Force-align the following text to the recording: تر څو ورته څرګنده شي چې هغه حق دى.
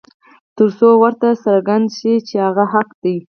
تر 0.57 0.67
څو 0.77 0.89
ورته 1.03 1.27
څرګنده 1.45 1.91
شي 1.97 2.13
چې 2.27 2.35
هغه 2.45 2.65
حق 2.73 2.89
دى. 3.03 3.17